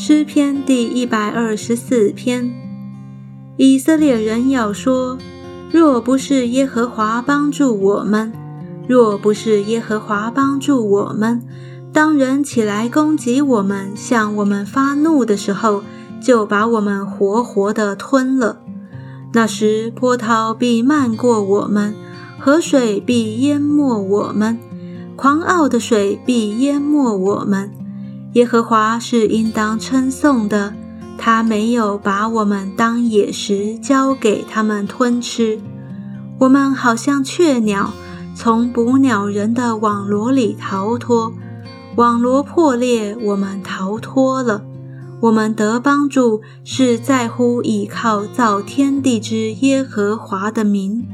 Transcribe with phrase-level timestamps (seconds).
[0.00, 2.54] 诗篇第一百二十四篇。
[3.56, 5.18] 以色列人要说：
[5.72, 8.32] 若不是耶和华帮助我们，
[8.86, 11.42] 若不是耶和华帮助我们，
[11.92, 15.82] 当人起来攻击我们，向我们发怒的时候，
[16.22, 18.60] 就把我们活活的吞了。
[19.32, 21.92] 那时波涛必漫过我们，
[22.38, 24.60] 河水必淹没我们，
[25.16, 27.72] 狂傲的水必淹没我们。
[28.34, 30.74] 耶和华是应当称颂的，
[31.16, 35.58] 他没有把我们当野食交给他们吞吃。
[36.40, 37.92] 我们好像雀鸟，
[38.34, 41.32] 从捕鸟人的网罗里逃脱，
[41.96, 44.62] 网罗破裂，我们逃脱了。
[45.20, 51.04] 我们得帮助，是在乎倚靠造天地之耶和华的名。